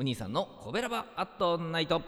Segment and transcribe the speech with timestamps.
[0.00, 2.00] お兄さんのコベラバアットナイト。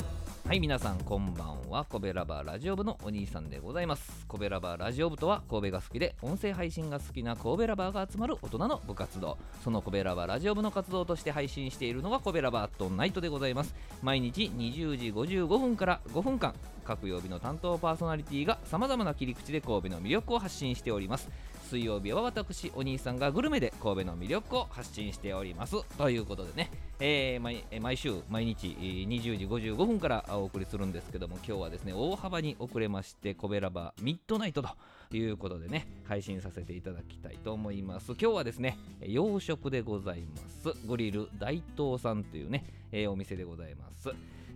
[0.49, 1.85] はい皆さんこんばんは。
[1.85, 4.25] コベラバラジオ部のお兄さんでございます。
[4.27, 9.37] コベラバラジオ部とは神戸が好きで音声配信が好きな神戸ラバーが集まる大人の部活動。
[9.63, 13.75] そのコベラバラジオ部の活動として配信しているのがコベラバアットナイトでございます。
[14.03, 16.55] 毎日20時55分から5分間
[16.87, 21.29] 各曜日の担当パーソナリティがさまざまな切り口で神戸の魅力を発信しております。
[21.69, 25.77] 水曜日は私お兄さんがグルメで神戸の魅力を発信しております。
[25.97, 26.71] ということでね、
[27.05, 38.13] えー毎毎週毎日20時55分からお送りするんですけども今日はですね大幅に遅れましてコベラバミッドナイトということでね配信させていただきたいと思います。
[38.13, 40.73] 今日はですね洋食でございます。
[40.87, 44.11] グリル大東さんというね、えーお店でございます。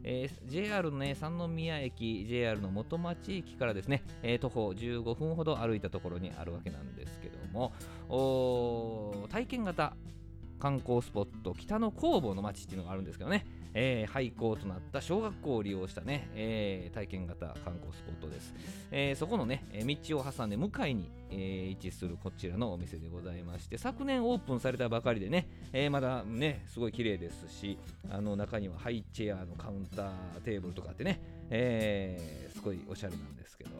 [0.04, 7.72] えー JR のね三宮駅 JR の元町駅からですね、えー徒歩15分ほど歩いたところにあるわけなんですけども
[9.30, 9.96] 体験型
[10.66, 18.52] 観光スポット北の工房の町っていうのがあるんですけどね、えー廃校となった小学校を利用したね、えー体験型観光スポットです、
[18.90, 27.78] えーそこのね道を挟んで向かいに、えー位置するこちらのお店でございまして昨年オープンされたばかりでね、えーまだねすごい綺麗ですし
[28.10, 33.70] あの中にはハイチェアのカウンターテーブルとかあってね、えーすごいおしゃれなんですけど、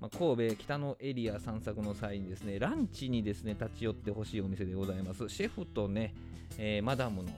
[0.00, 5.28] まあ、神戸北のエリア散策の際にですねランチにですね立ち寄ってほしいお店でございます。
[5.28, 6.14] シェフとね、
[6.58, 7.30] えーマダムの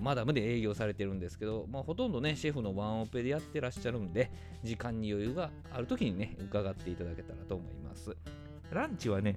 [0.00, 4.30] マダムで営業されてるんですけど、まあ、ほとんどねシェフのワンオペでやってらっしゃるんで
[4.64, 8.16] 時間に余裕がある時にね伺っていただけたらと思います。
[8.72, 9.36] ランチはね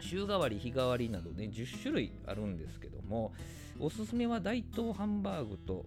[0.00, 3.32] 週替わり日替わりなどね10種類あるんですけども
[3.78, 5.84] おすすめは大東ハンバーグと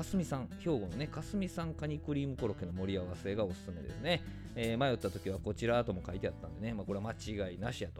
[0.00, 4.22] かすみさん兵庫のねかすみさんカニクリームコロッケの盛り合わせがおすすめですね、
[4.56, 7.90] えー迷った時はこちらとも書いてあったんでね、まあ、これは間違いなしや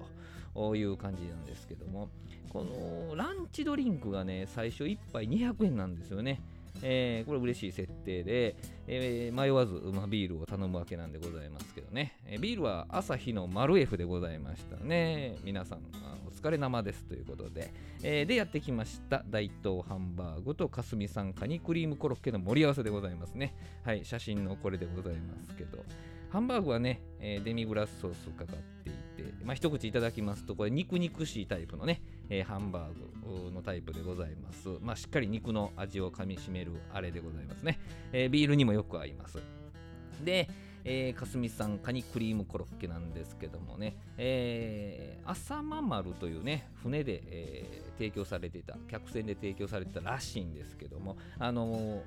[0.55, 2.09] という感じなんですけども
[2.49, 6.41] このランチドリンクがね最初1杯200円なんですよね。
[6.83, 15.37] えーこれ嬉しい設定で、えー迷わず馬ビールを頼むわけなんでございますけどね、えービールは朝日のマルエフでございましたね。
[15.45, 15.81] 皆さん
[16.27, 19.25] お疲れ生ですということで、えーでやってきました。
[19.29, 23.55] 大東ハンバーグとかすみさんカニクリームコロッケの盛り合わせでございますね。
[23.85, 25.85] はい写真のこれでございますけど。
[26.31, 34.69] ハンバーグはね、えデミグラスソースかかっていて、まあ、一口いただきますと、これ肉肉しいタイプのね、えーハンバーグのタイプでございます。
[34.81, 37.79] まあ、しっかり肉の味をかみしめるあれでございますね。
[38.13, 39.39] えービールにもよく合います。
[40.25, 40.49] で、
[40.85, 52.01] えーかすみさんカニクリームコロッケなんですけどもね、えー、浅間丸というね船で、えー提供されていた客船で提供されてたらしいんですけどもあのー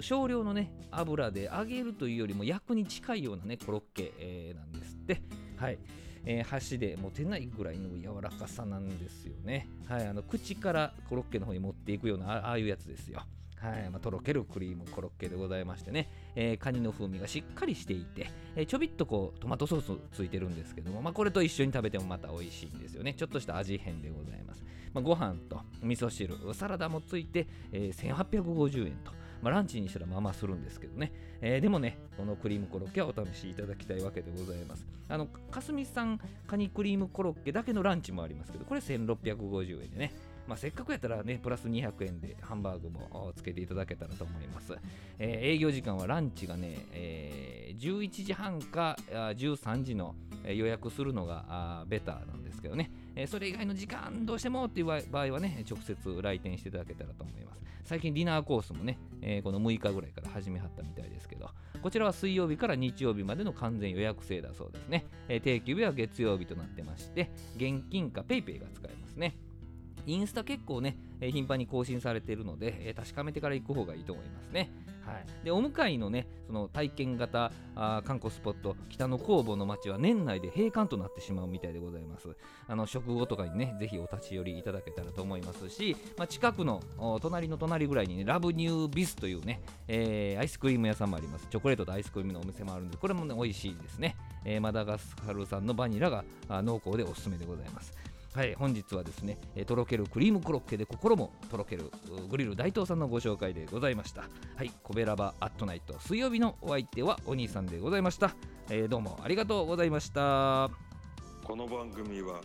[0.00, 5.20] 少量のね油で揚げるというよりも焼くに近いようなねコロッケ、えーなんですって
[5.56, 5.78] はい、
[6.26, 9.68] えー箸で持てないぐらいの柔らかさなんですよね。
[9.88, 13.22] はいあの口からコロッケの方に持っていくようなああいうやつですよ。
[13.56, 23.14] はいまあ、とろけるクリームコロッケでございましてね、えーカニの風味がしっかりしていて、えーちょびっとこうトマトソースついてるんですけども、まあ、これと一緒に食べてもまた美味しいんですよね。
[23.14, 24.62] ちょっとした味変でございます、
[24.92, 34.86] まあ、ご飯と味噌汁サラダもついて、えー1850円とまあ、ランチにしたらまあまあするんですけどね、えーでもねこのクリームコロッケはお試しいただきたいわけでございます。
[35.08, 40.12] あのかすみさんカニクリームコロッケだけのランチもありますけどこれ1650円でね。
[40.46, 44.76] まあ、せっかくやったらね、プラス200円でハンバーグもつけていただけたらと思います。
[45.18, 50.14] えー営業時間はランチがね、えー11時半か13時の
[50.46, 57.62] 予約するのがベターなんですけどね、えそれ以外の時間どうしてもっていう場合はね、直接来店していただけたらと思います。
[57.82, 61.48] 最近ディナーコースもね、えこの6日ぐらいから始めはったみたいですけど、
[61.82, 65.06] こちらは水曜日から日曜日までの完全予約制だそうですね。
[65.28, 69.34] え定休日は月曜日となってまして、現金か PayPay が使えますね。
[70.06, 74.68] インスタ結構ね、え頻繁に更新されているので、え確かめてから行く方がいいと思いますね。
[75.06, 82.28] はい、でお向かいのね、その体験型あ観光スポット、北の工房の町は年内で閉館となってしまうみたいでございます。
[82.66, 86.82] あの食後とかにね、ぜひお立ち寄りいただけたらと思いますし、まあ、近くの
[87.22, 91.46] 隣の隣ぐらいにね、ラブニュービスというね、えーアイスクリーム屋さんもあります。
[91.50, 94.16] チョコレートとアイスクリームのお店もあるんで、これもね、美味しいですね。
[94.44, 97.92] えーマダガスカル産のバニラが濃厚でおすすめでございます。
[98.36, 101.90] はい、本日はですね、えーとろけるクリームコロッケで心もとろける
[102.28, 104.28] グリル大東さんのご紹介でございました。
[104.56, 108.36] はい、コベラバアットナイト水曜日のお相手はお兄さんでございました。
[108.68, 110.70] えーどうもありがとうございました。
[111.44, 112.42] この番組は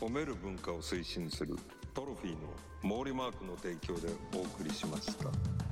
[0.00, 1.56] 褒める文化を推進する
[1.92, 5.65] トロフィーの毛利マークの提供でお送りしました。